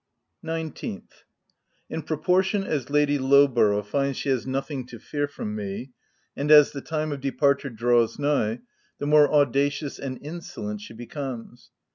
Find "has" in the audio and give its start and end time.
4.29-4.47